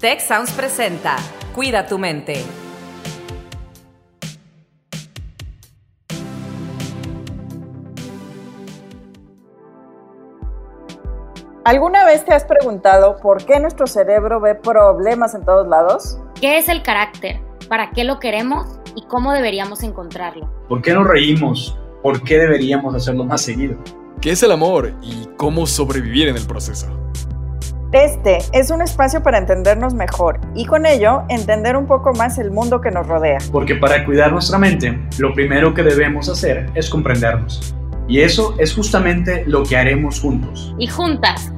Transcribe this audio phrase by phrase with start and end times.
[0.00, 1.16] Tech Sounds presenta
[1.56, 2.44] Cuida tu mente.
[11.64, 16.20] ¿Alguna vez te has preguntado por qué nuestro cerebro ve problemas en todos lados?
[16.40, 17.40] ¿Qué es el carácter?
[17.68, 18.78] ¿Para qué lo queremos?
[18.94, 20.48] ¿Y cómo deberíamos encontrarlo?
[20.68, 21.76] ¿Por qué nos reímos?
[22.04, 23.76] ¿Por qué deberíamos hacerlo más seguido?
[24.20, 26.86] ¿Qué es el amor y cómo sobrevivir en el proceso?
[27.92, 32.50] Este es un espacio para entendernos mejor y con ello entender un poco más el
[32.50, 33.38] mundo que nos rodea.
[33.50, 37.74] Porque para cuidar nuestra mente, lo primero que debemos hacer es comprendernos.
[38.06, 40.74] Y eso es justamente lo que haremos juntos.
[40.78, 41.50] Y juntas.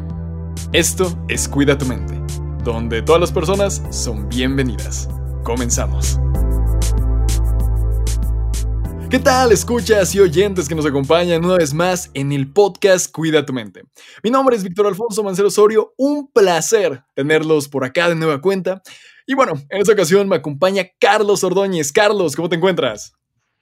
[0.73, 2.14] Esto es Cuida tu mente,
[2.62, 5.09] donde todas las personas son bienvenidas.
[5.42, 6.20] Comenzamos.
[9.10, 13.45] ¿Qué tal, escuchas y oyentes que nos acompañan una vez más en el podcast Cuida
[13.45, 13.82] tu mente?
[14.23, 18.82] Mi nombre es Víctor Alfonso Mancero Osorio, un placer tenerlos por acá de nueva cuenta.
[19.27, 21.90] Y bueno, en esta ocasión me acompaña Carlos Ordóñez.
[21.90, 23.12] Carlos, ¿cómo te encuentras?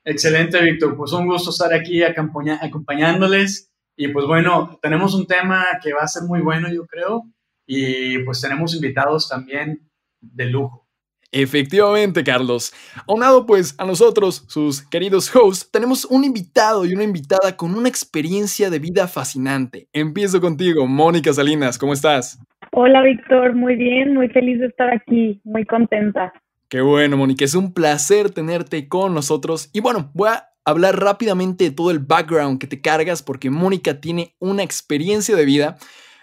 [0.04, 0.94] Excelente, Víctor.
[0.98, 3.72] Pues un gusto estar aquí acompañándoles.
[3.96, 7.22] Y pues bueno, tenemos un tema que va a ser muy bueno, yo creo.
[7.66, 10.87] Y pues tenemos invitados también de lujo.
[11.30, 12.72] Efectivamente, Carlos.
[13.06, 17.88] Aunado pues a nosotros, sus queridos hosts, tenemos un invitado y una invitada con una
[17.88, 19.88] experiencia de vida fascinante.
[19.92, 22.38] Empiezo contigo, Mónica Salinas, ¿cómo estás?
[22.72, 26.32] Hola, Víctor, muy bien, muy feliz de estar aquí, muy contenta.
[26.70, 29.68] Qué bueno, Mónica, es un placer tenerte con nosotros.
[29.72, 34.00] Y bueno, voy a hablar rápidamente de todo el background que te cargas porque Mónica
[34.00, 35.78] tiene una experiencia de vida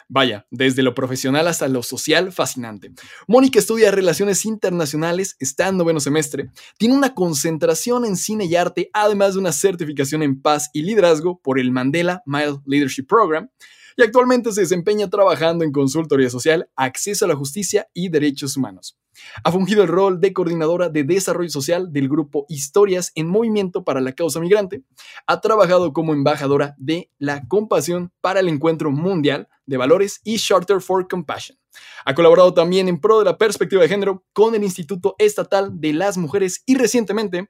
[0.08, 2.92] Vaya, desde lo profesional hasta lo social, fascinante.
[3.28, 8.90] Mónica estudia Relaciones Internacionales, está en noveno semestre, tiene una concentración en cine y arte,
[8.94, 13.50] además de una certificación en paz y liderazgo por el Mandela Mile Leadership Program,
[13.98, 18.98] y actualmente se desempeña trabajando en consultoría social, acceso a la justicia y derechos humanos.
[19.44, 24.02] Ha fungido el rol de coordinadora de desarrollo social del grupo Historias en Movimiento para
[24.02, 24.84] la Causa Migrante.
[25.28, 30.82] Ha trabajado como embajadora de la compasión para el Encuentro Mundial de Valores y Charter
[30.82, 31.58] for Compassion.
[32.06, 35.94] Ha colaborado también en pro de la perspectiva de género con el Instituto Estatal de
[35.94, 37.50] las Mujeres y recientemente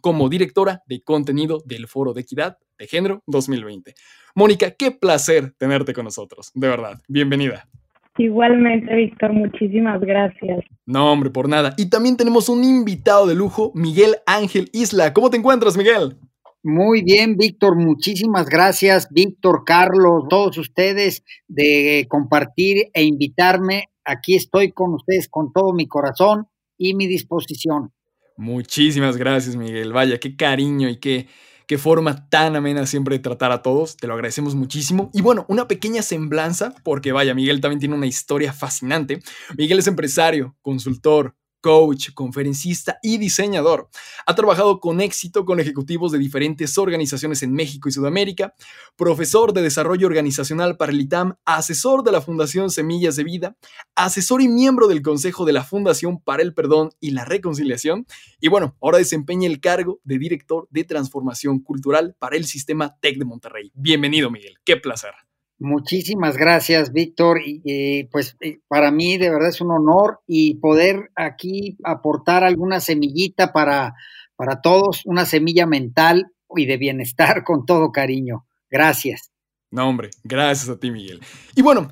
[0.00, 3.94] como directora de contenido del Foro de Equidad de Género 2020.
[4.34, 7.00] Mónica, qué placer tenerte con nosotros, de verdad.
[7.08, 7.68] Bienvenida.
[8.16, 10.64] Igualmente, Víctor, muchísimas gracias.
[10.86, 11.74] No, hombre, por nada.
[11.76, 15.12] Y también tenemos un invitado de lujo, Miguel Ángel Isla.
[15.12, 16.16] ¿Cómo te encuentras, Miguel?
[16.62, 23.90] Muy bien, Víctor, muchísimas gracias, Víctor, Carlos, todos ustedes de compartir e invitarme.
[24.02, 26.46] Aquí estoy con ustedes con todo mi corazón
[26.78, 27.92] y mi disposición.
[28.38, 29.92] Muchísimas gracias, Miguel.
[29.92, 31.26] Vaya, qué cariño y qué,
[31.66, 33.96] qué forma tan amena siempre de tratar a todos.
[33.96, 35.10] Te lo agradecemos muchísimo.
[35.12, 39.22] Y bueno, una pequeña semblanza, porque vaya, Miguel también tiene una historia fascinante.
[39.56, 43.88] Miguel es empresario, consultor, coach, conferencista y diseñador.
[44.26, 48.54] Ha trabajado con éxito con ejecutivos de diferentes organizaciones en México y Sudamérica,
[48.96, 53.56] profesor de desarrollo organizacional para el ITAM, asesor de la Fundación Semillas de Vida,
[53.94, 58.06] asesor y miembro del Consejo de la Fundación para el Perdón y la Reconciliación.
[58.40, 63.16] Y bueno, ahora desempeña el cargo de director de transformación cultural para el sistema TEC
[63.16, 63.72] de Monterrey.
[63.74, 64.58] Bienvenido, Miguel.
[64.66, 65.14] Qué placer.
[65.58, 67.40] Muchísimas gracias, Víctor.
[67.44, 72.80] Y, pues eh, para mí de verdad es un honor y poder aquí aportar alguna
[72.80, 73.94] semillita para,
[74.36, 78.46] para todos, una semilla mental y de bienestar con todo cariño.
[78.70, 79.30] Gracias.
[79.70, 81.20] No, hombre, gracias a ti, Miguel.
[81.56, 81.90] Y bueno,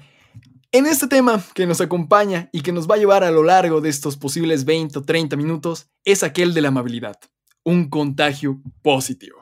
[0.71, 3.81] en este tema que nos acompaña y que nos va a llevar a lo largo
[3.81, 7.19] de estos posibles 20 o 30 minutos es aquel de la amabilidad,
[7.65, 9.42] un contagio positivo.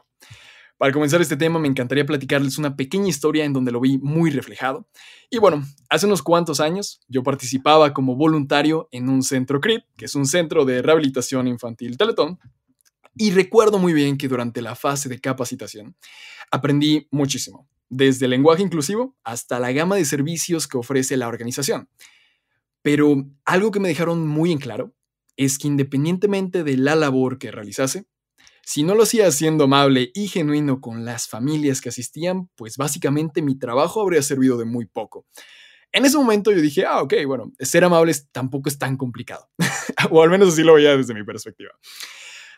[0.80, 4.30] Para comenzar este tema, me encantaría platicarles una pequeña historia en donde lo vi muy
[4.30, 4.88] reflejado.
[5.28, 10.06] Y bueno, hace unos cuantos años yo participaba como voluntario en un centro CRIP, que
[10.06, 12.38] es un centro de rehabilitación infantil Teletón.
[13.14, 15.96] Y recuerdo muy bien que durante la fase de capacitación
[16.50, 21.90] aprendí muchísimo, desde el lenguaje inclusivo hasta la gama de servicios que ofrece la organización.
[22.80, 24.94] Pero algo que me dejaron muy en claro
[25.37, 28.06] es que independientemente de la labor que realizase,
[28.70, 33.43] si no lo hacía siendo amable y genuino con las familias que asistían, pues básicamente
[33.43, 35.26] mi trabajo habría servido de muy poco.
[35.90, 39.49] En ese momento yo dije, ah, ok, bueno, ser amable tampoco es tan complicado.
[40.12, 41.72] o al menos así lo veía desde mi perspectiva.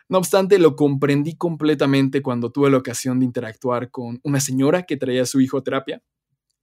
[0.06, 4.98] No obstante, lo comprendí completamente cuando tuve la ocasión de interactuar con una señora que
[4.98, 6.02] traía a su hijo a terapia.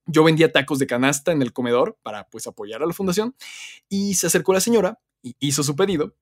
[0.05, 3.33] Yo vendía tacos de canasta en el comedor para pues apoyar a la fundación
[3.89, 6.13] y se acercó la señora y hizo su pedido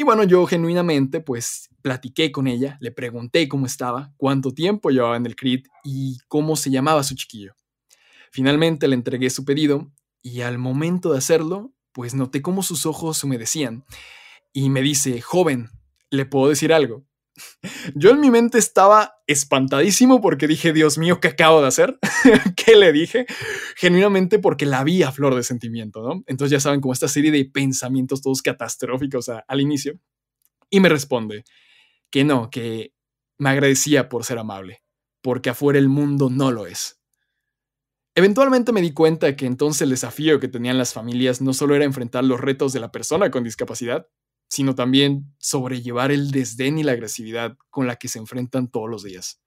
[0.00, 5.18] y bueno, yo genuinamente pues platiqué con ella, le pregunté cómo estaba, cuánto tiempo llevaba
[5.18, 7.52] en el CRIT y cómo se llamaba su chiquillo.
[8.32, 9.92] Finalmente le entregué su pedido
[10.22, 13.84] y al momento de hacerlo pues noté cómo sus ojos humedecían
[14.54, 15.68] y me dice, joven,
[16.08, 17.04] ¿le puedo decir algo?
[17.94, 21.98] Yo en mi mente estaba espantadísimo porque dije, Dios mío, ¿qué acabo de hacer?
[22.56, 23.26] ¿Qué le dije?
[23.76, 26.22] Genuinamente porque la vi a flor de sentimiento, ¿no?
[26.26, 29.98] Entonces ya saben, como esta serie de pensamientos todos catastróficos al inicio.
[30.70, 31.44] Y me responde
[32.10, 32.92] que no, que
[33.38, 34.82] me agradecía por ser amable,
[35.22, 37.00] porque afuera el mundo no lo es.
[38.14, 41.84] Eventualmente me di cuenta que entonces el desafío que tenían las familias no solo era
[41.84, 44.08] enfrentar los retos de la persona con discapacidad,
[44.50, 49.04] sino también sobrellevar el desdén y la agresividad con la que se enfrentan todos los
[49.04, 49.40] días.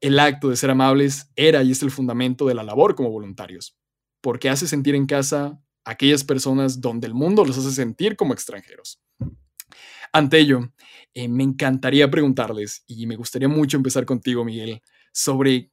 [0.00, 3.76] El acto de ser amables era y es el fundamento de la labor como voluntarios,
[4.22, 8.32] porque hace sentir en casa a aquellas personas donde el mundo los hace sentir como
[8.32, 9.02] extranjeros.
[10.12, 10.72] Ante ello,
[11.12, 14.80] eh, me encantaría preguntarles, y me gustaría mucho empezar contigo, Miguel,
[15.12, 15.70] sobre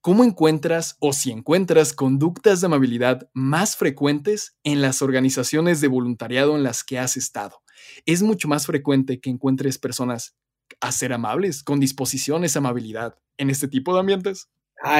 [0.00, 6.56] ¿Cómo encuentras o si encuentras conductas de amabilidad más frecuentes en las organizaciones de voluntariado
[6.56, 7.62] en las que has estado?
[8.06, 10.36] Es mucho más frecuente que encuentres personas
[10.80, 14.48] a ser amables, con disposiciones amabilidad en este tipo de ambientes.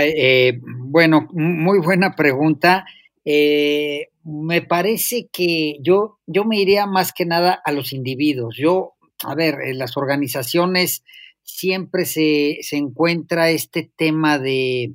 [0.00, 2.84] Eh, bueno, muy buena pregunta.
[3.24, 8.56] Eh, me parece que yo, yo me iría más que nada a los individuos.
[8.58, 11.04] Yo, a ver, las organizaciones
[11.48, 14.94] siempre se, se encuentra este tema de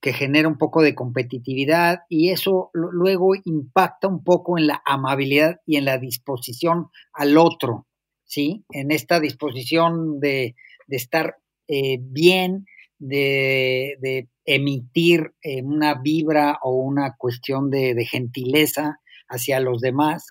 [0.00, 5.60] que genera un poco de competitividad y eso luego impacta un poco en la amabilidad
[5.64, 7.86] y en la disposición al otro,
[8.24, 8.64] ¿sí?
[8.70, 10.56] En esta disposición de,
[10.88, 11.36] de estar
[11.68, 12.66] eh, bien,
[12.98, 20.26] de, de emitir eh, una vibra o una cuestión de, de gentileza hacia los demás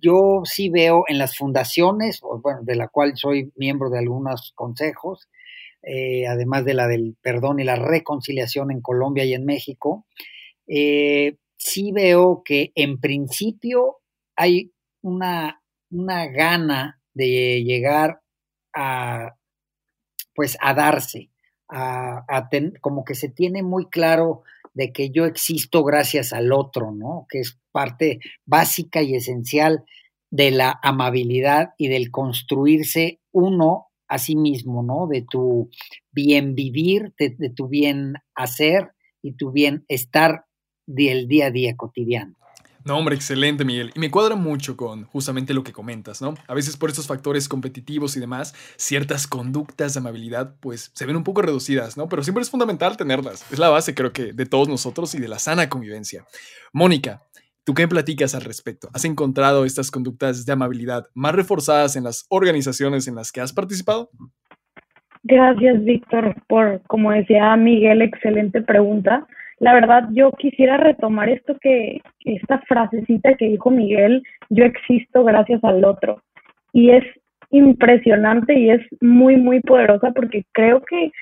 [0.00, 5.28] yo sí veo en las fundaciones, bueno, de la cual soy miembro de algunos consejos,
[5.82, 10.06] eh, además de la del perdón y la reconciliación en Colombia y en México,
[10.68, 13.98] eh, sí veo que en principio
[14.36, 18.20] hay una, una gana de llegar
[18.72, 19.36] a,
[20.34, 21.30] pues, a darse,
[21.68, 22.24] a,
[22.80, 24.42] como que se tiene muy claro
[24.74, 27.26] de que yo existo gracias al otro, ¿no?
[27.28, 29.84] Que es parte básica y esencial
[30.30, 35.06] de la amabilidad y del construirse uno a sí mismo, ¿no?
[35.06, 35.70] De tu
[36.10, 38.92] bien vivir, de, de tu bien hacer
[39.22, 40.46] y tu bien estar
[40.86, 42.36] del día a día cotidiano.
[42.84, 43.92] No, hombre, excelente, Miguel.
[43.94, 46.34] Y me cuadra mucho con justamente lo que comentas, ¿no?
[46.48, 51.16] A veces por estos factores competitivos y demás, ciertas conductas de amabilidad, pues se ven
[51.16, 52.08] un poco reducidas, ¿no?
[52.08, 53.50] Pero siempre es fundamental tenerlas.
[53.52, 56.24] Es la base, creo que, de todos nosotros y de la sana convivencia.
[56.72, 57.22] Mónica,
[57.64, 58.88] ¿tú qué platicas al respecto?
[58.92, 63.52] ¿Has encontrado estas conductas de amabilidad más reforzadas en las organizaciones en las que has
[63.52, 64.10] participado?
[65.22, 69.28] Gracias, Víctor, por, como decía Miguel, excelente pregunta
[69.62, 75.62] la verdad yo quisiera retomar esto que, esta frasecita que dijo Miguel, yo existo gracias
[75.62, 76.20] al otro.
[76.72, 77.04] Y es
[77.50, 81.12] impresionante y es muy, muy poderosa porque creo que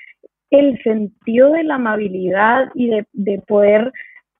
[0.49, 3.91] el sentido de la amabilidad y de, de poder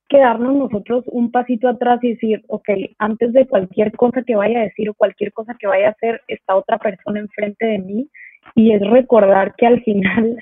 [0.09, 4.63] quedarnos nosotros un pasito atrás y decir, ok, antes de cualquier cosa que vaya a
[4.63, 8.09] decir o cualquier cosa que vaya a hacer, está otra persona enfrente de mí
[8.55, 10.37] y es recordar que al final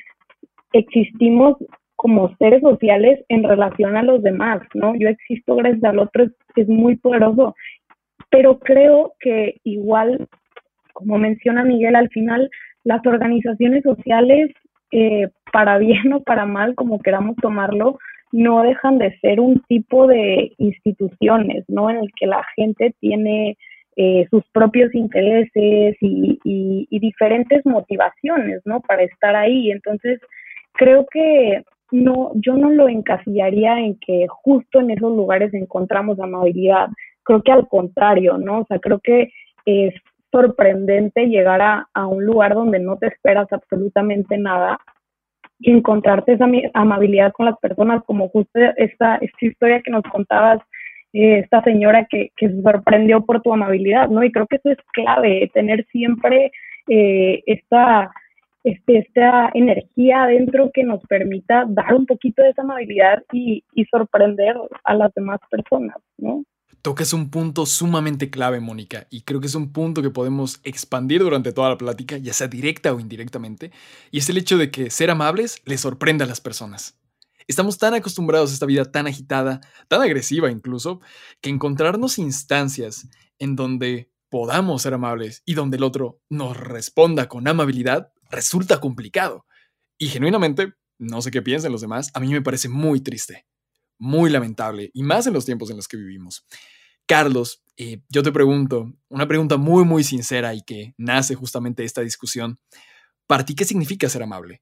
[0.72, 1.58] existimos
[2.02, 4.96] como seres sociales en relación a los demás, ¿no?
[4.96, 7.58] Yo existo gracias al otro, es, muy poderoso,
[8.30, 10.26] pero creo que igual,
[10.94, 12.50] como menciona Miguel, al final
[12.86, 14.50] las organizaciones sociales,
[14.94, 18.00] eh, para bien o para mal, como queramos tomarlo,
[18.32, 21.90] no dejan de ser un tipo de instituciones, ¿no?
[21.90, 23.58] En el que la gente tiene
[23.98, 28.80] eh, sus propios intereses y, y, diferentes motivaciones, ¿no?
[28.80, 29.70] Para estar ahí.
[29.70, 30.22] Entonces,
[30.72, 36.90] creo que no, yo no lo encasillaría en que justo en esos lugares encontramos amabilidad.
[37.24, 38.60] Creo que al contrario, ¿no?
[38.60, 39.32] O sea, creo que
[39.66, 39.94] es
[40.32, 44.80] sorprendente llegar a, un lugar donde no te esperas absolutamente nada
[45.60, 50.60] y encontrarte esa amabilidad con las personas, como justo esta, esta historia que nos contabas,
[51.14, 54.24] eh, esta señora que, que se sorprendió por tu amabilidad, ¿no?
[54.24, 56.52] Y creo que eso es clave, tener siempre
[56.88, 58.12] eh, esta
[58.64, 64.56] este, esta energía adentro que nos permita dar un poquito de esa amabilidad y, sorprender
[64.84, 66.44] a las demás personas, ¿no?
[66.82, 71.22] Tocas un punto sumamente clave, Mónica, y creo que es un punto que podemos expandir
[71.22, 73.72] durante toda la plática, ya sea directa o indirectamente,
[74.12, 77.00] y es el hecho de que ser amables le sorprenda a las personas.
[77.48, 81.02] Estamos tan acostumbrados a esta vida tan agitada, tan agresiva incluso,
[81.42, 87.48] que encontrarnos instancias en donde podamos ser amables y donde el otro nos responda con
[87.48, 89.46] amabilidad resulta complicado.
[89.98, 93.46] Y genuinamente, no sé qué piensen los demás, a mí me parece muy triste,
[93.98, 96.46] muy lamentable, y más en los tiempos en los que vivimos.
[97.06, 101.88] Carlos, eh, yo te pregunto, una pregunta muy, muy sincera y que nace justamente de
[101.88, 102.60] esta discusión.
[103.26, 104.62] ¿Para qué significa ser amable?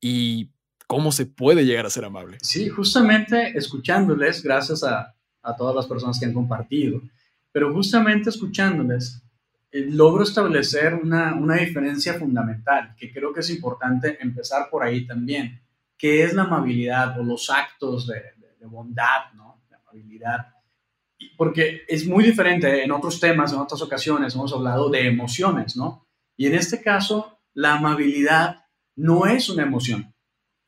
[0.00, 0.50] ¿Y
[0.86, 2.38] cómo se puede llegar a ser amable?
[2.42, 5.14] Sí, justamente escuchándoles, gracias a,
[5.56, 7.00] todas las personas que han compartido,
[7.52, 9.22] pero justamente escuchándoles,
[9.72, 15.60] logro establecer una, una diferencia fundamental, que creo que es importante empezar por ahí también,
[15.96, 18.22] que es la amabilidad o los actos de,
[18.58, 19.62] de, bondad, ¿no?
[19.70, 20.54] La amabilidad.
[21.36, 26.06] Porque es muy diferente en otros temas, en otras ocasiones, hemos hablado de emociones, ¿no?
[26.36, 28.64] Y en este caso, la amabilidad
[28.96, 30.14] no es una emoción,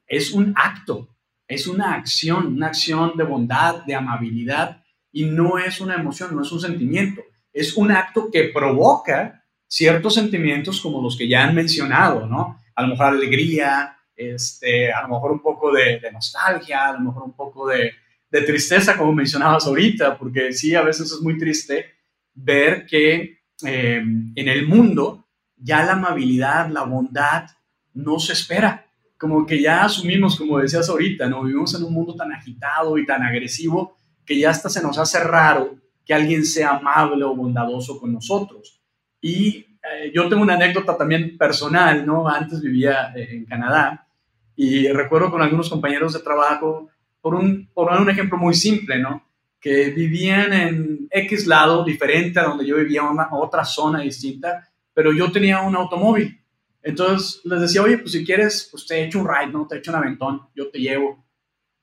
[0.06, 1.16] es un acto,
[1.49, 6.42] es una acción, una acción de bondad, de amabilidad, y no es una emoción, no
[6.42, 11.54] es un sentimiento, es un acto que provoca ciertos sentimientos como los que ya han
[11.54, 12.61] mencionado, ¿no?
[12.75, 17.23] A lo mejor alegría, este, a lo mejor un poco de, nostalgia, a lo mejor
[17.23, 17.92] un poco de,
[18.30, 21.87] tristeza, como mencionabas ahorita, porque sí, a veces es muy triste
[22.35, 24.02] ver que eh,
[24.35, 27.47] en el mundo ya la amabilidad, la bondad
[27.92, 28.87] no se espera.
[29.18, 31.44] Como que ya asumimos, como decías ahorita, ¿no?
[31.44, 35.21] Vivimos en un mundo tan agitado y tan agresivo que ya hasta se nos hace
[35.21, 38.80] raro que alguien sea amable o bondadoso con nosotros.
[39.21, 42.28] Y eh, yo tengo una anécdota también personal, ¿no?
[42.28, 44.06] Antes vivía eh, en Canadá
[44.54, 46.88] y recuerdo con algunos compañeros de trabajo,
[47.21, 49.26] por un, por un ejemplo muy simple, ¿no?
[49.61, 55.12] Que vivían en X lado diferente a donde yo vivía, una otra zona distinta, pero
[55.12, 56.38] yo tenía un automóvil.
[56.82, 59.66] Entonces les decía, oye, pues si quieres, pues te echo un ride, ¿no?
[59.68, 61.22] Te echo un aventón, yo te llevo.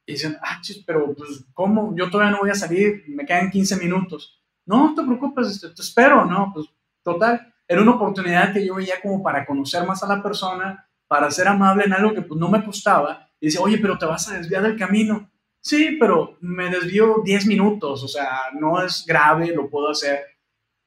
[0.09, 1.95] Y dicen, ah, chis, pero pues, ¿cómo?
[1.95, 4.41] Yo todavía no voy a salir, me quedan 15 minutos.
[4.65, 6.49] No, no te preocupes, este, te, espero, ¿no?
[6.51, 6.65] Pues,
[7.03, 11.29] total, era una oportunidad que yo veía como para conocer más a la persona, para
[11.29, 13.29] ser amable en algo que pues no me costaba.
[13.39, 15.29] Y dice, oye, pero te vas a desviar del camino.
[15.61, 20.21] Sí, pero me desvío 10 minutos, o sea, no es grave, lo puedo hacer.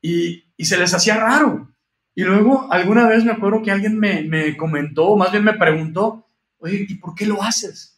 [0.01, 1.73] Y, y se les hacía raro.
[2.17, 6.27] Y luego alguna vez me acuerdo que alguien me, me comentó, más bien me preguntó,
[6.59, 7.92] oye, ¿y por qué lo haces?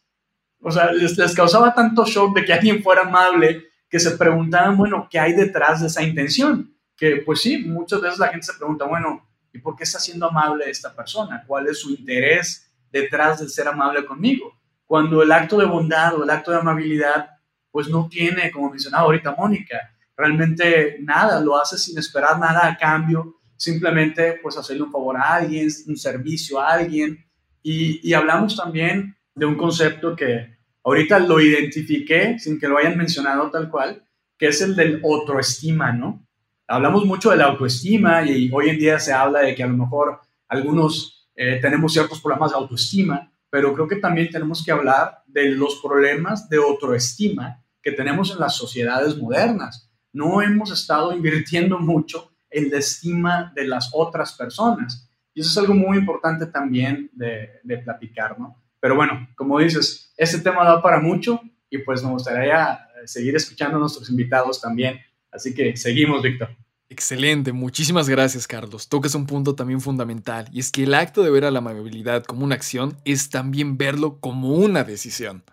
[0.64, 4.76] O sea, les, les, causaba tanto shock de que alguien fuera amable que se preguntaban,
[4.76, 6.74] bueno, ¿qué hay detrás de esa intención?
[6.96, 10.26] Que pues sí, muchas veces la gente se pregunta, bueno, ¿y por qué está siendo
[10.26, 11.44] amable esta persona?
[11.46, 14.58] ¿Cuál es su interés detrás de ser amable conmigo?
[14.86, 17.30] Cuando el acto de bondad o el acto de amabilidad,
[17.70, 22.76] pues no tiene, como mencionaba ahorita Mónica, realmente nada, lo hace sin esperar nada a
[22.76, 27.24] cambio, simplemente pues hacerle un favor a alguien, un servicio a alguien.
[27.62, 30.53] Y, hablamos también de un concepto que
[30.84, 34.04] ahorita lo identifiqué sin que lo hayan mencionado tal cual,
[34.38, 36.26] que es el del autoestima, ¿no?
[36.66, 39.76] Hablamos mucho de la autoestima y hoy en día se habla de que a lo
[39.76, 45.22] mejor algunos eh, tenemos ciertos problemas de autoestima, pero creo que también tenemos que hablar
[45.26, 49.90] de los problemas de autoestima que tenemos en las sociedades modernas.
[50.12, 55.10] No hemos estado invirtiendo mucho en la estima de las otras personas.
[55.34, 58.63] Y eso es algo muy importante también de, de platicar, ¿no?
[58.84, 63.78] Pero bueno, como dices, este tema da para mucho y pues nos gustaría seguir escuchando
[63.78, 65.00] a nuestros invitados también.
[65.32, 66.54] Así que seguimos, Víctor.
[66.90, 68.90] Excelente, muchísimas gracias Carlos.
[68.90, 72.24] Tocas un punto también fundamental y es que el acto de ver a la amabilidad
[72.24, 75.44] como una acción es también verlo como una decisión.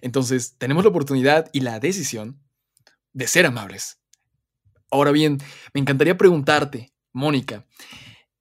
[0.00, 2.40] Entonces, tenemos la oportunidad y la decisión
[3.12, 4.00] de ser amables,
[4.90, 5.38] Ahora bien,
[5.72, 7.64] me encantaría preguntarte, Mónica,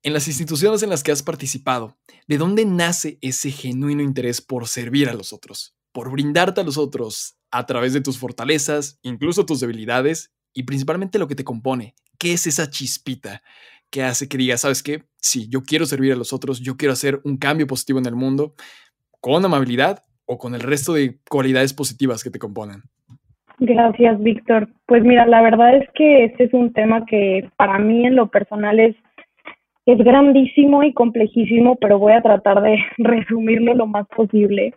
[0.03, 1.95] en las instituciones en las que has participado,
[2.27, 5.75] ¿de dónde nace ese genuino interés por servir a los otros?
[5.93, 11.19] Por brindarte a los otros a través de tus fortalezas, incluso tus debilidades y principalmente
[11.19, 11.95] lo que te compone.
[12.19, 13.41] ¿Qué es esa chispita
[13.89, 15.03] que hace que digas, sabes qué?
[15.17, 18.15] Sí, yo quiero servir a los otros, yo quiero hacer un cambio positivo en el
[18.15, 18.55] mundo
[19.22, 22.83] con amabilidad o con el resto de cualidades positivas que te componen.
[23.60, 24.67] Gracias, Víctor.
[24.86, 28.29] Pues mira, la verdad es que este es un tema que para mí en lo
[28.29, 28.95] personal es,
[29.85, 34.73] es grandísimo y complejísimo, pero voy a tratar de resumirlo lo más posible.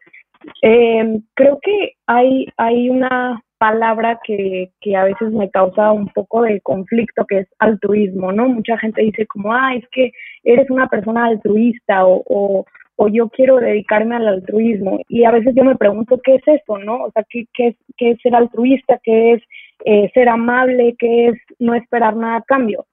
[0.62, 6.42] Eh, creo que hay, hay una palabra que, que a veces me causa un poco
[6.42, 8.48] de conflicto, que es altruismo, ¿no?
[8.48, 10.12] Mucha gente dice como, ah, es que
[10.44, 12.64] eres una persona altruista o, o
[12.96, 15.00] o yo quiero dedicarme al altruismo.
[15.08, 17.04] Y a veces yo me pregunto, ¿qué es eso, no?
[17.04, 18.98] O sea, ¿qué, qué, es, qué es, ser altruista?
[19.02, 19.42] ¿Qué es
[19.84, 20.96] eh, ser amable?
[20.98, 22.86] ¿Qué es no esperar nada a cambio?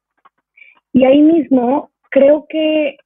[0.92, 2.98] Y ahí mismo creo que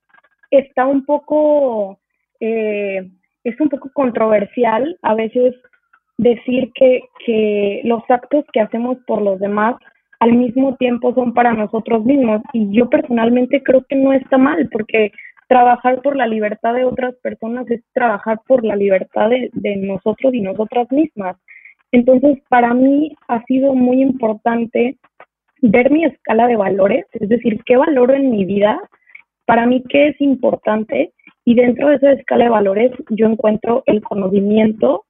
[0.52, 1.98] está un poco,
[2.42, 3.10] eh,
[3.44, 5.56] es un poco controversial a veces
[6.18, 9.76] decir que, que los actos que hacemos por los demás
[10.20, 12.42] al mismo tiempo son para nosotros mismos.
[12.52, 15.12] Y yo personalmente creo que no está mal, porque
[15.48, 20.42] trabajar por la libertad de otras personas es trabajar por la libertad de, nosotros y
[20.42, 21.38] nosotras mismas.
[21.94, 24.98] Entonces, para mí ha sido muy importante
[25.62, 28.80] ver mi escala de valores, es decir, qué valoro en mi vida,
[29.46, 31.12] para mí qué es importante
[31.46, 35.06] y dentro de esa escala de valores yo encuentro el conocimiento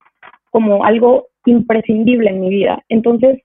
[0.52, 2.84] como algo imprescindible en mi vida.
[2.90, 3.42] Entonces,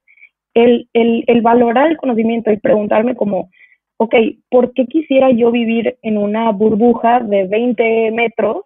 [0.54, 3.48] el, el, el valorar el conocimiento y preguntarme como,
[3.96, 4.14] ok,
[4.50, 8.64] ¿por qué quisiera yo vivir en una burbuja de 20 metros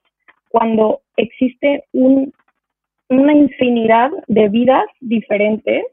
[0.49, 2.33] cuando existe un,
[3.09, 5.85] una infinidad de vidas diferentes?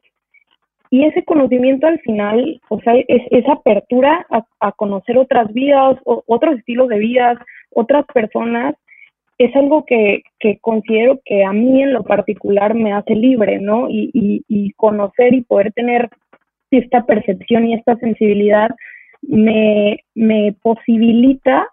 [0.93, 4.27] Y ese conocimiento al final, o sea, es, esa apertura
[4.59, 7.39] a, conocer otras vidas, o, otros estilos de vidas,
[7.71, 8.75] otras personas,
[9.39, 13.89] es algo que, que, considero que a mí en lo particular me hace libre, ¿no?
[13.89, 16.11] Y, y, y conocer y poder tener
[16.69, 18.69] esta percepción y esta sensibilidad
[19.23, 21.69] me, me posibilita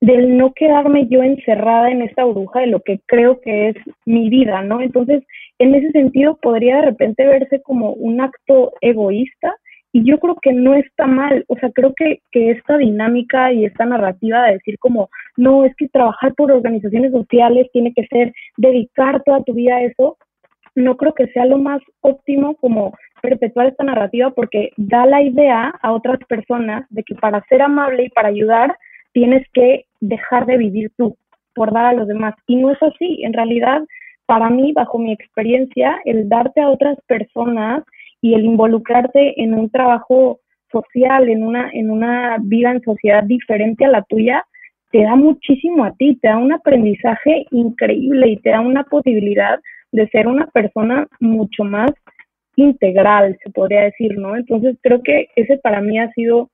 [0.00, 4.28] del no quedarme yo encerrada en esta burbuja de lo que creo que es mi
[4.28, 4.82] vida, ¿no?
[4.82, 5.22] Entonces,
[5.58, 9.54] en ese sentido podría de repente verse como un acto egoísta
[9.92, 13.64] y yo creo que no está mal, o sea, creo que, que esta dinámica y
[13.64, 18.32] esta narrativa de decir como, no, es que trabajar por organizaciones sociales tiene que ser
[18.56, 20.18] dedicar toda tu vida a eso,
[20.74, 25.72] no creo que sea lo más óptimo como perpetuar esta narrativa porque da la idea
[25.80, 28.76] a otras personas de que para ser amable y para ayudar
[29.14, 31.16] tienes que dejar de vivir tú
[31.54, 32.34] por dar a los demás.
[32.46, 33.22] Y no es así.
[33.22, 33.80] En realidad,
[34.26, 37.84] para mí, bajo mi experiencia, el darte a otras personas
[38.20, 40.40] y el involucrarte en un trabajo
[40.70, 44.44] social, en una, en una vida en sociedad diferente a la tuya,
[44.90, 49.60] te da muchísimo a ti, te da un aprendizaje increíble y te da una posibilidad
[49.92, 51.92] de ser una persona mucho más
[52.56, 54.36] integral, se podría decir, ¿no?
[54.36, 56.50] Entonces creo que ese para mí ha sido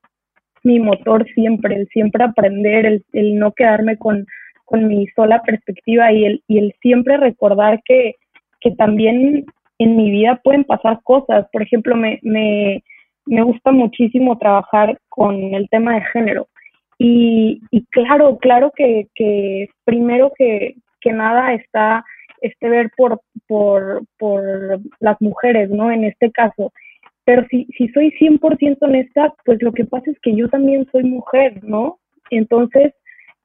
[0.62, 4.26] mi motor siempre, el siempre aprender, el, el no quedarme con,
[4.64, 8.16] con, mi sola perspectiva y el, y el siempre recordar que,
[8.60, 9.46] que también
[9.78, 11.46] en mi vida pueden pasar cosas.
[11.52, 12.82] Por ejemplo, me, me,
[13.26, 16.48] me gusta muchísimo trabajar con el tema de género.
[16.98, 22.04] Y, y claro, claro que, que primero que, que nada está
[22.42, 25.90] este ver por, por, por las mujeres, ¿no?
[25.90, 26.72] En este caso.
[27.30, 31.04] Pero si, si soy 100% honesta, pues lo que pasa es que yo también soy
[31.04, 32.00] mujer, ¿no?
[32.28, 32.92] Entonces,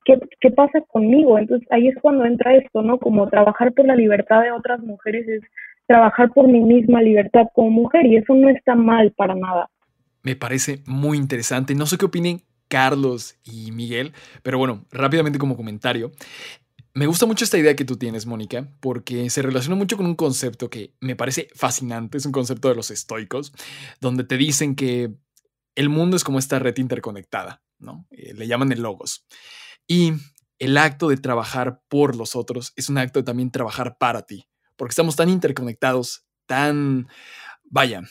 [0.06, 1.38] ¿qué, ¿qué pasa conmigo?
[1.38, 2.98] Entonces ahí es cuando entra esto, ¿no?
[2.98, 5.44] Como trabajar por la libertad de otras mujeres es
[5.86, 9.70] trabajar por mi misma libertad como mujer y eso no está mal para nada.
[10.24, 11.76] Me parece muy interesante.
[11.76, 16.10] No sé qué opinen Carlos y Miguel, pero bueno, rápidamente como comentario.
[16.98, 20.16] Me gusta mucho esta idea que tú tienes, Mónica, porque se relaciona mucho con un
[20.16, 23.52] concepto que me parece fascinante, es un concepto de los estoicos,
[24.00, 25.14] donde te dicen que
[25.76, 28.08] el mundo es como esta red interconectada, ¿no?
[28.12, 29.28] Eh, le llaman el logos.
[29.86, 30.14] Y
[30.58, 34.48] el acto de trabajar por los otros es un acto de también trabajar para ti,
[34.78, 37.10] porque estamos tan interconectados, tan,
[37.66, 38.04] vaya,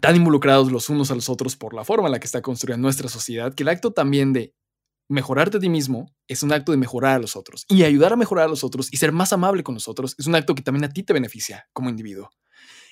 [0.00, 2.78] tan involucrados los unos a los otros por la forma en la que está construida
[2.78, 4.56] nuestra sociedad, que el acto también de
[5.08, 7.64] mejorarte a ti mismo es un acto de mejorar a los otros.
[7.68, 10.26] Y ayudar a mejorar a los otros y ser más amable con los otros es
[10.26, 12.30] un acto que también a ti te beneficia como individuo.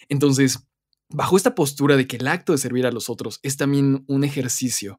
[0.08, 0.66] Entonces,
[1.08, 4.24] bajo esta postura de que el acto de servir a los otros es también un
[4.24, 4.98] ejercicio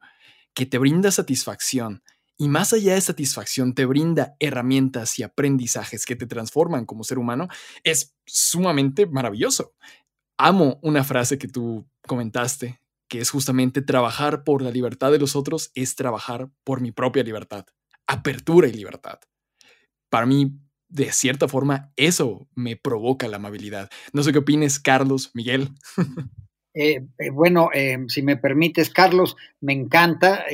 [0.54, 2.04] que te brinda satisfacción
[2.38, 7.18] y más allá de satisfacción te brinda herramientas y aprendizajes que te transforman como ser
[7.18, 7.48] humano,
[7.84, 9.74] es sumamente maravilloso.
[10.38, 15.36] Amo una frase que tú comentaste que es justamente trabajar por la libertad de los
[15.36, 17.66] otros, es trabajar por mi propia libertad,
[18.08, 19.20] apertura y libertad.
[20.10, 20.52] Para mí,
[20.90, 23.90] de cierta forma, eso me provoca la amabilidad.
[24.14, 25.70] No sé qué opines, Carlos, Miguel.
[26.80, 30.46] Eh, eh, bueno, eh, si me permites, Carlos, me encanta,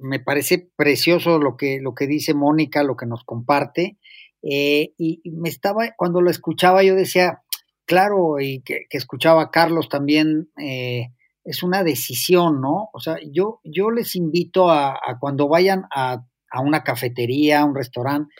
[0.00, 3.96] me parece precioso lo que, lo que dice Mónica, lo que nos comparte.
[4.42, 7.42] y, me estaba, cuando lo escuchaba, yo decía,
[7.86, 10.50] claro, y que, que escuchaba a Carlos también,
[11.48, 12.90] es una decisión, ¿no?
[12.92, 16.22] O sea, yo, yo les invito a, cuando vayan a,
[16.62, 18.34] una cafetería, a un restaurante,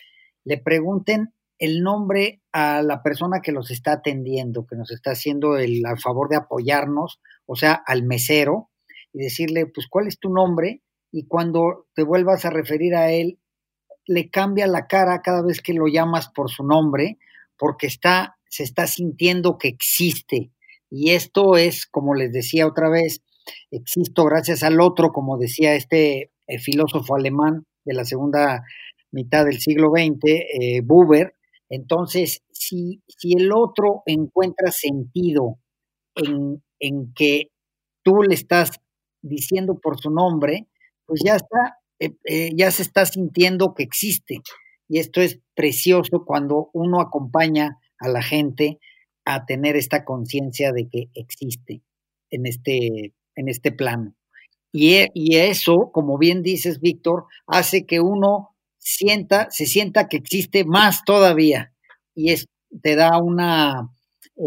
[0.44, 5.56] le pregunten el nombre a la persona que los está atendiendo, que nos está haciendo
[5.56, 8.68] el, favor de apoyarnos, o sea, al mesero,
[9.14, 10.82] y decirle, pues, ¿cuál es tu nombre?
[11.10, 13.38] Y cuando te vuelvas a referir a él,
[14.04, 17.16] le cambia la cara cada vez que lo llamas por su nombre,
[17.56, 20.52] porque está, se está sintiendo que existe,
[20.90, 23.22] y esto es, como les decía otra vez,
[23.70, 28.62] existo gracias al otro, como decía este eh, filósofo alemán de la segunda
[29.10, 31.34] mitad del siglo XX, eh, Buber.
[31.68, 35.58] Entonces, si, el otro encuentra sentido
[36.14, 37.50] en, en, que
[38.02, 38.80] tú le estás
[39.22, 40.66] diciendo por su nombre,
[41.04, 44.40] pues ya está, eh, ya se está sintiendo que existe.
[44.88, 48.78] Y esto es precioso cuando uno acompaña a la gente
[49.28, 51.82] a tener esta conciencia de que existe
[52.30, 54.14] en este, en este plano.
[54.72, 60.16] Y, e, y, eso, como bien dices, Víctor, hace que uno sienta, se sienta que
[60.16, 61.74] existe más todavía.
[62.14, 62.46] Y es,
[62.82, 63.90] te da una,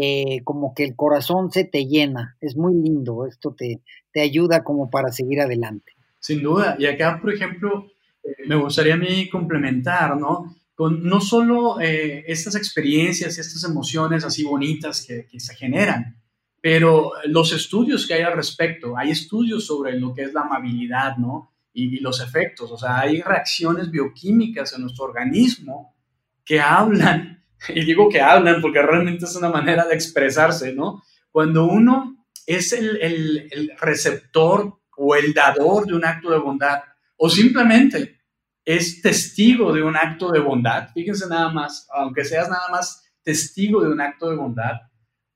[0.00, 2.36] eh, como que el corazón se te llena.
[2.40, 5.92] Es muy lindo, esto te, te ayuda como para seguir adelante.
[6.18, 6.74] Sin duda.
[6.76, 7.86] Y acá, por ejemplo,
[8.24, 10.56] eh, me gustaría a mí complementar, ¿no?
[10.74, 16.20] Con no solo eh, estas experiencias, estas emociones así bonitas que, se generan,
[16.60, 21.16] pero los estudios que hay al respecto, hay estudios sobre lo que es la amabilidad,
[21.18, 21.52] ¿no?
[21.74, 25.94] Y, los efectos, o sea, hay reacciones bioquímicas en nuestro organismo
[26.44, 31.02] que hablan, y digo que hablan porque realmente es una manera de expresarse, ¿no?
[31.30, 36.82] Cuando uno es el, el receptor o el dador de un acto de bondad,
[37.16, 38.21] o simplemente
[38.64, 43.82] es testigo de un acto de bondad, fíjense nada más, aunque seas nada más testigo
[43.82, 44.74] de un acto de bondad,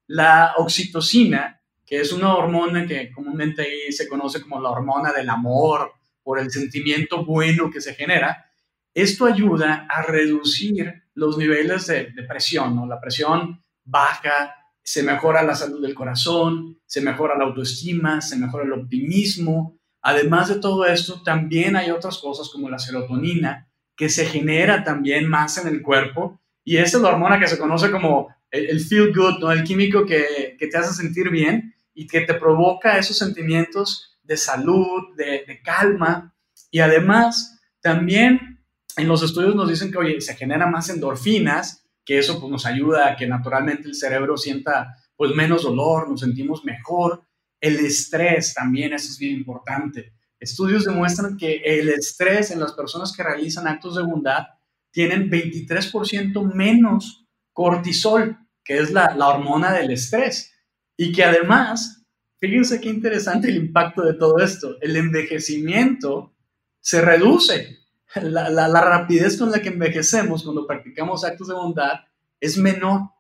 [0.07, 5.31] la oxitocina, que es una hormona que comúnmente ahí se conoce como la hormona del
[5.31, 8.47] amor, por el sentimiento bueno que se genera,
[8.93, 12.89] esto ayuda a reducir los niveles de, de presión.
[12.89, 18.65] La presión baja, se mejora la salud del corazón, se mejora la autoestima, se mejora
[18.65, 19.76] el optimismo.
[20.09, 23.67] Además de todo esto, también hay otras cosas como la serotonina,
[23.97, 27.59] que se genera también más en el cuerpo, y esa es la hormona que se
[27.59, 29.51] conoce como el, feel good, ¿no?
[29.51, 34.37] el químico que, que, te hace sentir bien y que te provoca esos sentimientos de
[34.37, 36.33] salud, de, de calma.
[36.71, 38.61] Y además, también
[38.97, 42.65] en los estudios nos dicen que, oye, se generan más endorfinas, que eso pues, nos
[42.65, 47.25] ayuda a que naturalmente el cerebro sienta pues menos dolor, nos sentimos mejor.
[47.67, 50.13] El estrés también, eso es bien importante.
[50.39, 54.45] Estudios demuestran que el estrés en las personas que realizan actos de bondad
[54.93, 60.53] tienen 23% menos cortisol, que es la, la, hormona del estrés.
[60.97, 62.05] Y que además,
[62.39, 64.77] fíjense qué interesante el impacto de todo esto.
[64.81, 66.37] El envejecimiento
[66.81, 67.79] se reduce.
[68.15, 72.05] La, la, rapidez con la que envejecemos cuando practicamos actos de bondad
[72.39, 73.11] es menor.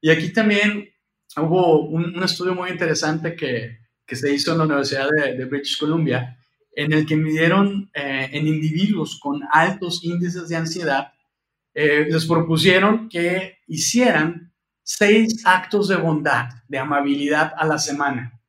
[0.00, 0.90] Y aquí también
[1.36, 6.38] hubo un estudio muy interesante que, que, se hizo en la Universidad de, British Columbia,
[6.74, 11.12] en el que midieron eh, en individuos con altos índices de ansiedad
[11.78, 14.50] eh, les propusieron que hicieran
[14.82, 18.40] seis actos de bondad, de amabilidad a la semana.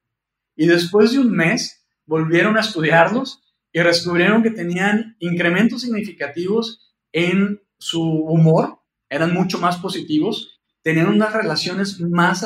[0.55, 3.41] Y después de un mes, volvieron a estudiarlos
[3.73, 11.33] y descubrieron que tenían incrementos significativos en su humor, eran mucho más positivos, tenían unas
[11.33, 12.45] relaciones más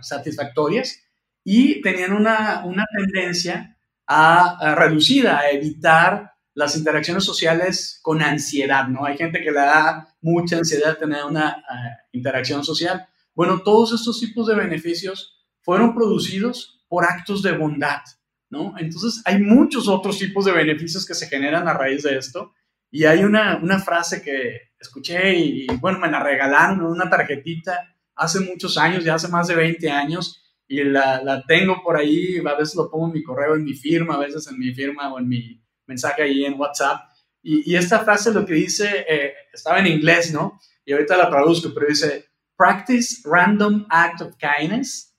[0.00, 1.03] satisfactorias
[1.44, 3.76] y tenían una, una tendencia
[4.06, 9.04] a, a a evitar las interacciones sociales con ansiedad, ¿no?
[9.04, 13.06] Hay gente que le da mucha ansiedad tener una uh, interacción social.
[13.34, 18.02] Bueno, todos estos tipos de beneficios fueron producidos por actos de bondad,
[18.50, 18.74] ¿no?
[18.78, 22.52] Entonces, hay muchos otros tipos de beneficios que se generan a raíz de esto.
[22.90, 27.96] Y hay una, una frase que escuché y, y, bueno, me la regalaron una tarjetita
[28.14, 32.38] hace muchos años, ya hace más de 20 años, y la, la tengo por ahí,
[32.38, 35.12] a veces lo pongo en mi correo, en mi firma, a veces en mi firma
[35.12, 37.00] o en mi mensaje ahí en WhatsApp.
[37.42, 40.58] Y, y esta frase lo que dice, eh, estaba en inglés, ¿no?
[40.84, 45.14] Y ahorita la traduzco, pero dice, practice random act of kindness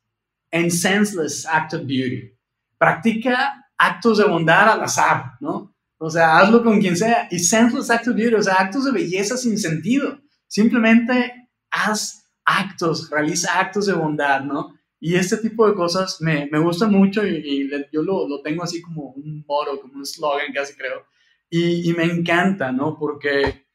[0.51, 2.31] and senseless act of beauty.
[2.77, 5.75] Practica actos de bondad al azar, ¿no?
[5.97, 7.27] O sea, hazlo con quien sea.
[7.31, 10.19] Y senseless act of beauty, o sea, actos de belleza sin sentido.
[10.47, 14.74] Simplemente haz actos, realiza actos de bondad, ¿no?
[15.07, 18.81] Y este tipo de cosas me, me gusta mucho y, yo lo, lo, tengo así
[18.81, 21.05] como un moro, como un slogan casi creo.
[21.47, 22.97] Y, y, me encanta, ¿no?
[22.97, 23.67] Porque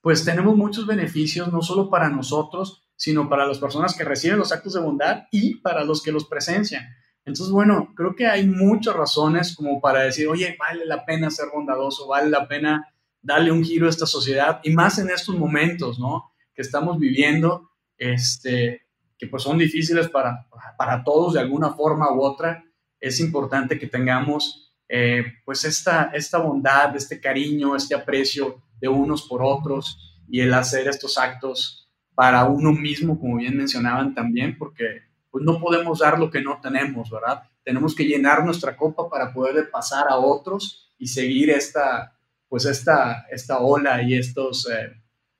[0.00, 4.52] pues tenemos muchos beneficios, no solo para nosotros, sino para las personas que reciben los
[4.52, 6.86] actos de bondad y para los que los presencian.
[7.24, 11.46] Entonces, bueno, creo que hay muchas razones como para decir, oye, vale la pena ser
[11.52, 15.98] bondadoso, vale la pena darle un giro a esta sociedad y más en estos momentos,
[15.98, 16.30] ¿no?
[16.54, 18.85] Que estamos viviendo, este,
[19.18, 22.64] que pues son difíciles para, para todos de alguna forma u otra,
[23.00, 29.22] es importante que tengamos eh, pues esta, esta bondad, este cariño, este aprecio de unos
[29.22, 35.02] por otros y el hacer estos actos para uno mismo, como bien mencionaban también, porque
[35.30, 37.42] pues no podemos dar lo que no tenemos, ¿verdad?
[37.62, 42.16] Tenemos que llenar nuestra copa para poder pasar a otros y seguir esta,
[42.48, 44.92] pues esta, esta ola y estos, eh,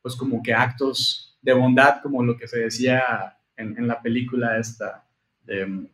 [0.03, 4.59] pues como que actos de bondad, como lo que se decía en, en la película
[4.59, 5.05] esta,
[5.45, 5.89] de,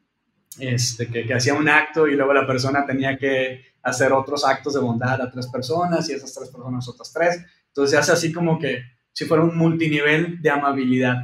[0.59, 4.75] este, que, que, hacía un acto y luego la persona tenía que hacer otros actos
[4.75, 7.44] de bondad a tres personas y esas tres personas otras tres.
[7.68, 11.22] Entonces se hace así como que si fuera un multinivel de amabilidad.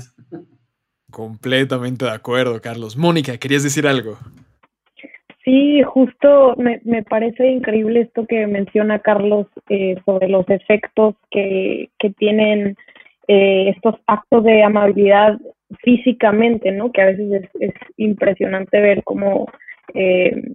[1.11, 2.97] Completamente de acuerdo, Carlos.
[2.97, 4.19] Mónica, ¿querías decir algo?
[5.45, 11.89] Sí, justo me, me parece increíble esto que menciona Carlos eh, sobre los efectos que,
[11.99, 12.77] que tienen
[13.29, 15.39] eh, estos actos de amabilidad
[15.83, 16.93] físicamente, ¿no?
[16.93, 19.47] Que a veces es, es impresionante ver cómo
[19.95, 20.55] eh,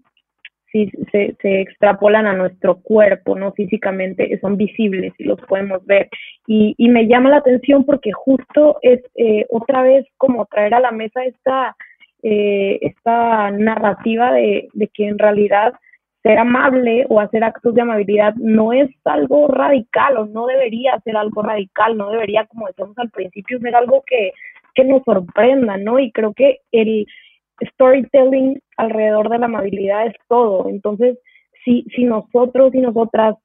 [1.12, 3.52] se, se, extrapolan a nuestro cuerpo, ¿no?
[3.54, 6.10] Físicamente, son visibles y los podemos ver.
[6.48, 10.80] Y, y me llama la atención porque justo es eh, otra vez como traer a
[10.80, 11.76] la mesa esta,
[12.24, 15.74] eh, esta narrativa de, de que en realidad
[16.24, 21.18] ser amable o hacer actos de amabilidad no es algo radical o no debería ser
[21.18, 24.32] algo radical, no debería, como decíamos al principio, ser algo que,
[24.76, 26.00] que nos sorprenda, ¿no?
[26.00, 27.06] Y creo que el,
[27.76, 30.68] storytelling alrededor de la amabilidad es todo.
[30.70, 31.18] Entonces,
[31.64, 33.36] si, si nosotros y nosotras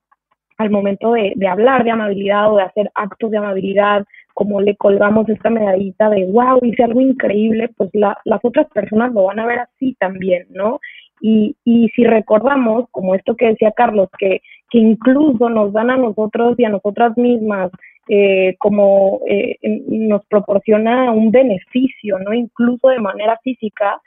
[0.56, 4.76] al momento de, de, hablar de amabilidad o de hacer actos de amabilidad, como le
[4.76, 9.38] colgamos esta medallita de wow, hice algo increíble, pues la, las otras personas lo van
[9.38, 10.80] a ver así también, ¿no?
[11.20, 15.96] Y, y si recordamos, como esto que decía Carlos, que, que incluso nos dan a
[15.96, 17.70] nosotros y a nosotras mismas
[18.08, 22.32] eh, como eh, nos proporciona un beneficio, ¿no?
[22.32, 24.00] Incluso de manera física,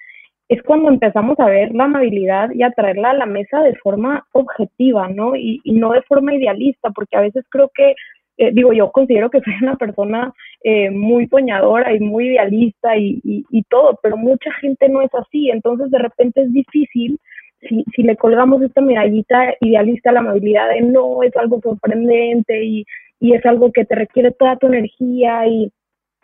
[0.52, 4.28] es cuando empezamos a ver la amabilidad y a traerla a la mesa de forma
[4.34, 5.34] objetiva, ¿no?
[5.38, 7.96] Y, y no de forma idealista, porque a veces creo que,
[8.38, 13.22] eh, digo, yo considero que soy una persona eh, muy soñadora y muy idealista y,
[13.24, 17.18] y, y, todo, pero mucha gente no es así, entonces de repente es difícil.
[17.62, 22.66] Si, si le colgamos esta medallita idealista a la amabilidad de no, es algo sorprendente
[22.66, 22.86] y,
[23.22, 25.72] y es algo que te requiere toda tu energía y,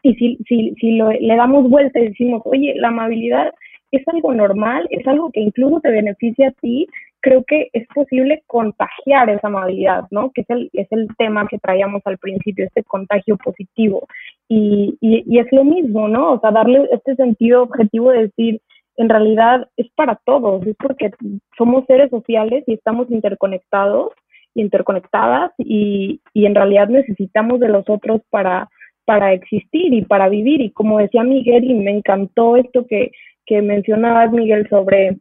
[0.02, 3.54] y si, si, si le damos vuelta y decimos, oye, la amabilidad
[3.92, 6.88] es algo normal, es algo que incluso te beneficia a ti,
[7.22, 10.32] creo que es posible contagiar esa amabilidad, ¿no?
[10.32, 14.08] Que es el, es el tema que traíamos al principio, este contagio positivo.
[14.50, 16.34] Y, y, y es lo mismo, ¿no?
[16.34, 18.62] O sea, darle este sentido objetivo de decir,
[18.98, 21.12] en realidad es para todos, es porque
[21.58, 24.12] somos seres sociales y estamos interconectados
[24.58, 28.70] interconectadas y, y en realidad necesitamos de los otros para,
[29.06, 30.62] para existir y para vivir.
[30.62, 33.12] Y como decía Miguel, y me encantó esto que,
[33.46, 35.18] que mencionabas, Miguel, sobre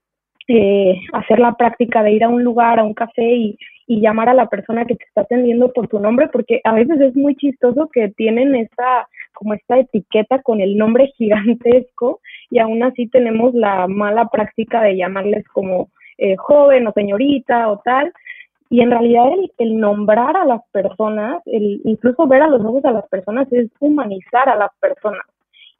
[0.48, 4.28] eh, hacer la práctica de ir a un lugar, a un café y, y, llamar
[4.28, 7.34] a la persona que te está atendiendo por tu nombre, porque a veces es muy
[7.36, 12.20] chistoso que tienen esta, como esta etiqueta con el nombre gigantesco
[12.50, 17.80] y aún así tenemos la mala práctica de llamarles como eh, joven o señorita o
[17.84, 18.12] tal,
[18.68, 19.26] y en realidad
[19.58, 23.70] el, nombrar a las personas, el incluso ver a los ojos a las personas es
[23.80, 25.22] humanizar a las personas.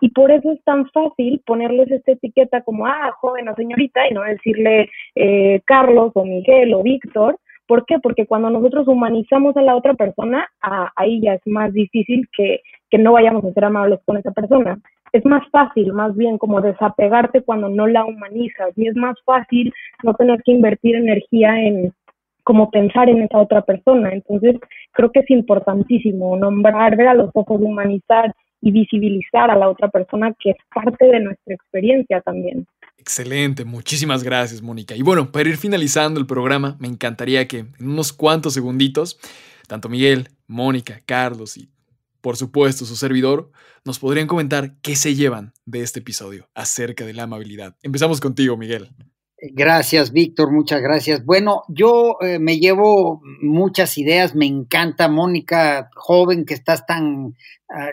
[0.01, 4.15] Y por eso es tan fácil ponerles esta etiqueta como, ah, joven o señorita, y
[4.15, 7.39] no decirle eh, Carlos o Miguel o Víctor.
[7.67, 7.99] ¿Por qué?
[7.99, 12.61] Porque cuando nosotros humanizamos a la otra persona, ah, ahí ya es más difícil que,
[12.91, 14.79] que no vayamos a ser amables con esa persona.
[15.13, 18.77] Es más fácil, más bien, como desapegarte cuando no la humanizas.
[18.77, 19.73] Y es más fácil
[20.05, 21.93] no tener que invertir energía en,
[22.47, 24.13] como pensar en esa otra persona.
[24.13, 24.55] Entonces,
[24.93, 29.89] creo que es importantísimo nombrar, ver a los ojos, humanizar y visibilizar a la otra
[29.89, 32.65] persona que es parte de nuestra experiencia también.
[32.99, 34.95] Excelente, muchísimas gracias, Mónica.
[34.95, 39.19] Y bueno, para ir finalizando el programa, me encantaría que en unos cuantos segunditos,
[39.67, 41.69] tanto Miguel, Mónica, Carlos y
[42.21, 43.51] por supuesto su servidor,
[43.85, 47.75] nos podrían comentar qué se llevan de este episodio acerca de la amabilidad.
[47.83, 48.91] Empezamos contigo, Miguel.
[49.39, 51.23] Gracias, Víctor, muchas gracias.
[51.23, 57.35] Bueno, yo eh, me llevo muchas ideas, me encanta, Mónica, joven que estás tan uh,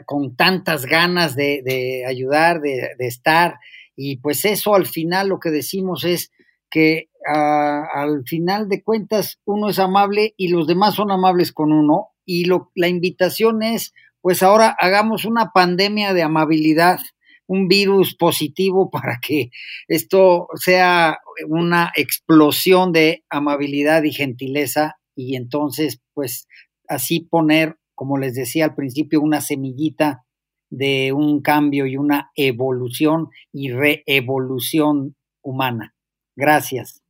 [0.06, 3.60] con tantas ganas de, de ayudar, de, de, estar,
[3.94, 6.32] y pues eso al final lo que decimos es
[6.70, 11.74] que uh, al final de cuentas uno es amable y los demás son amables con
[11.74, 17.00] uno, y lo, la invitación es, pues ahora hagamos una pandemia de amabilidad
[17.48, 19.50] un virus positivo para que
[19.88, 26.48] esto sea una explosión de amabilidad y gentileza y entonces pues
[26.88, 30.24] así poner, como les decía al principio, una semillita
[30.70, 35.94] de un cambio y una evolución y reevolución humana.
[36.36, 37.02] Gracias.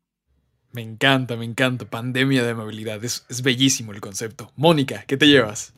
[0.73, 1.89] Me encanta, me encanta.
[1.89, 3.03] Pandemia de amabilidad.
[3.05, 4.51] Es, es bellísimo el concepto.
[4.55, 5.73] Mónica, ¿qué te llevas?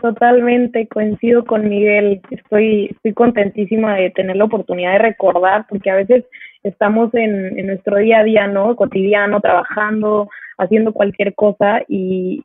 [0.00, 2.22] Totalmente, coincido con Miguel.
[2.30, 6.24] Estoy, estoy contentísima de tener la oportunidad de recordar, porque a veces
[6.62, 8.76] estamos en, nuestro día a día, ¿no?
[8.76, 12.42] Cotidiano, trabajando, haciendo cualquier cosa y,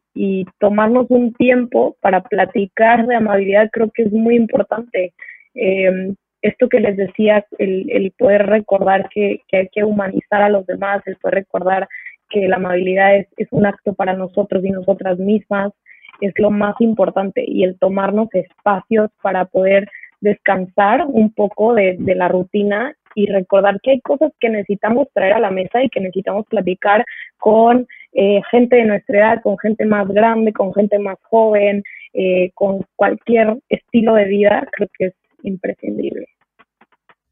[0.60, 5.14] tomarnos un tiempo para platicar de amabilidad creo que es muy importante.
[5.54, 10.50] Eh, esto que les decía, el, el poder recordar que, que, hay que humanizar a
[10.50, 11.88] los demás, el poder recordar
[12.30, 15.72] que la amabilidad es, es un acto para nosotros y nosotras mismas,
[16.22, 19.90] es lo más importante y el tomarnos espacios para poder
[20.22, 25.34] descansar un poco de, de la rutina y recordar que hay cosas que necesitamos traer
[25.34, 27.06] a la mesa y que necesitamos platicar
[27.38, 32.52] con eh, gente de nuestra edad, con gente más grande, con gente más joven, eh,
[32.54, 36.28] con cualquier estilo de vida, creo que es imprescindible.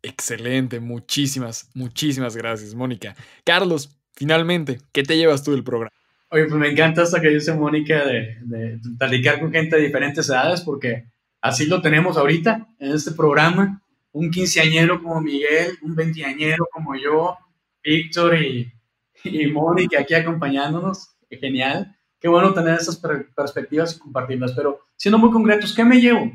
[0.01, 3.15] Excelente, muchísimas, muchísimas gracias, Mónica.
[3.45, 5.91] Carlos, finalmente, ¿qué te llevas tú del programa?
[6.33, 10.27] Oye, pues me encanta esto que dice Mónica de, de platicar con gente de diferentes
[10.27, 11.05] edades, porque
[11.39, 13.83] así lo tenemos ahorita en este programa.
[14.13, 17.37] Un quinceañero como Miguel, un veinteañero como yo,
[17.83, 18.73] Víctor y,
[19.23, 21.09] y Mónica aquí acompañándonos.
[21.29, 21.95] Genial.
[22.19, 22.99] Qué bueno tener esas
[23.35, 24.53] perspectivas y compartirlas.
[24.53, 26.31] Pero siendo muy concretos, ¿qué me llevo?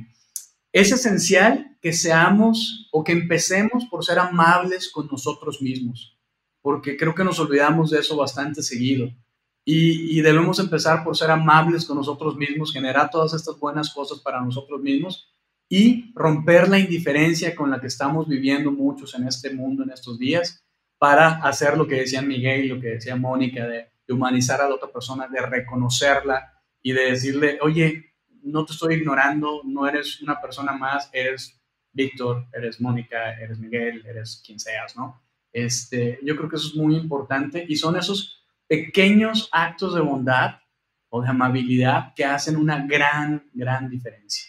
[0.73, 6.17] Es esencial que seamos o que empecemos por ser amables con nosotros mismos,
[6.63, 9.11] porque creo que nos olvidamos de eso bastante seguido.
[9.71, 14.41] Y, debemos empezar por ser amables con nosotros mismos, generar todas estas buenas cosas para
[14.41, 15.31] nosotros mismos
[15.69, 20.19] y romper la indiferencia con la que estamos viviendo muchos en este mundo en estos
[20.19, 20.65] días
[20.97, 24.77] para hacer lo que decía Miguel, lo que decía Mónica, de, de humanizar a la
[24.77, 26.51] otra persona, de reconocerla
[26.81, 31.61] y de decirle, oye, no te estoy ignorando, no eres una persona más, eres
[31.93, 35.21] Víctor, eres Mónica, eres Miguel, eres quien seas, ¿no?
[35.53, 38.38] Este, yo creo que eso es muy importante y son esos
[38.69, 40.61] pequeños actos de bondad
[41.09, 44.47] o de amabilidad que hacen una gran, gran diferencia.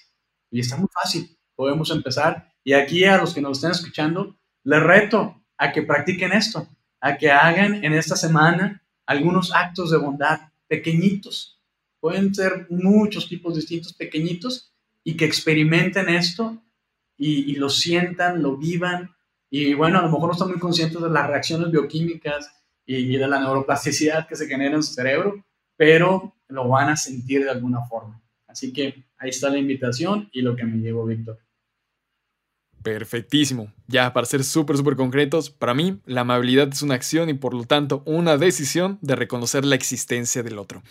[0.52, 2.54] Y está muy fácil, podemos empezar.
[2.64, 6.68] Y aquí a los que nos estén escuchando, les reto a que practiquen esto,
[7.00, 11.60] a que hagan en esta semana algunos actos de bondad pequeñitos,
[12.00, 16.62] Pueden ser muchos tipos distintos, pequeñitos, y que experimenten esto
[17.18, 19.16] y, lo sientan, lo vivan.
[19.50, 22.59] Y bueno, a lo mejor no están muy conscientes de las reacciones bioquímicas
[22.90, 25.46] y, de la neuroplasticidad que se genera en su cerebro,
[25.78, 28.20] pero lo van a sentir de alguna forma.
[28.48, 31.38] Así que ahí está la invitación y lo que me llevo, Víctor.
[32.82, 33.72] Perfectísimo.
[33.86, 37.54] Ya, para ser súper, súper concretos, para mí la amabilidad es una acción y por
[37.54, 40.82] lo tanto una decisión de reconocer la existencia del otro.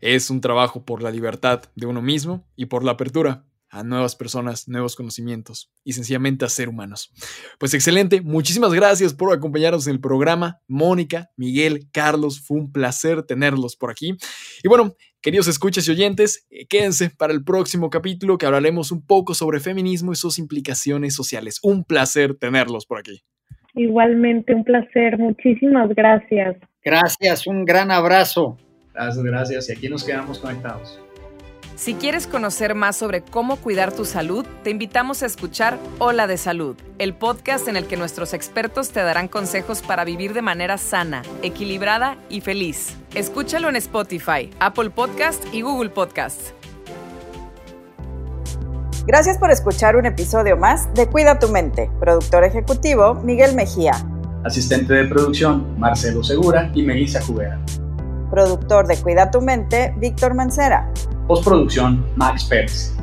[0.00, 4.14] Es un trabajo por la libertad de uno mismo y por la apertura a nuevas
[4.14, 7.10] personas, nuevos conocimientos y sencillamente a ser humanos.
[7.58, 10.60] Pues excelente, muchísimas gracias por acompañarnos en el programa.
[10.68, 14.14] Mónica, Miguel, Carlos, fue un placer tenerlos por aquí.
[14.62, 19.04] Y bueno, queridos escuchas y oyentes, eh, quédense para el próximo capítulo que hablaremos un
[19.06, 21.58] poco sobre feminismo y sus implicaciones sociales.
[21.62, 23.22] Un placer tenerlos por aquí.
[23.74, 25.18] Igualmente, un placer.
[25.18, 26.56] Muchísimas gracias.
[26.84, 28.58] Gracias, un gran abrazo.
[28.92, 29.68] Gracias, gracias.
[29.70, 31.00] Y aquí nos quedamos conectados.
[31.74, 36.36] Si quieres conocer más sobre cómo cuidar tu salud, te invitamos a escuchar Hola de
[36.36, 40.76] Salud, el podcast en el que nuestros expertos te darán consejos para vivir de manera
[40.78, 42.96] sana, equilibrada y feliz.
[43.14, 46.50] Escúchalo en Spotify, Apple Podcast y Google Podcast.
[49.06, 51.90] Gracias por escuchar un episodio más de Cuida tu mente.
[51.98, 53.94] Productor ejecutivo Miguel Mejía.
[54.44, 57.58] Asistente de producción Marcelo Segura y Melissa Jubera
[58.32, 60.90] productor de Cuida tu Mente, Víctor Mancera.
[61.26, 62.94] Postproducción, Max Pérez.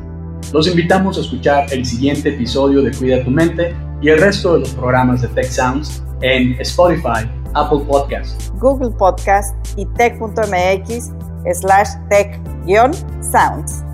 [0.53, 4.61] Los invitamos a escuchar el siguiente episodio de Cuida tu Mente y el resto de
[4.61, 11.11] los programas de Tech Sounds en Spotify, Apple Podcast, Google Podcast y tech.mx
[11.53, 13.88] slash tech-sounds.